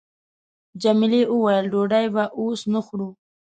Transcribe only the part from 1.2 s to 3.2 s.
وويل:، ډوډۍ به اوس نه خورو.